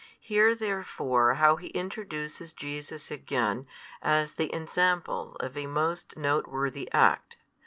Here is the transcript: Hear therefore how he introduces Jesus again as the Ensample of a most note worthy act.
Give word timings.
Hear 0.19 0.55
therefore 0.55 1.35
how 1.35 1.57
he 1.57 1.67
introduces 1.67 2.53
Jesus 2.53 3.11
again 3.11 3.67
as 4.01 4.31
the 4.33 4.51
Ensample 4.51 5.35
of 5.39 5.55
a 5.55 5.67
most 5.67 6.17
note 6.17 6.47
worthy 6.47 6.91
act. 6.91 7.35